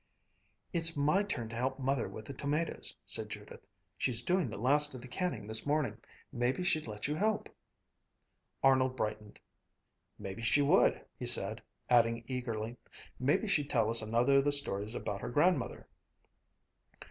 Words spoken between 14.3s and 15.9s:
of the stories about her grandmother."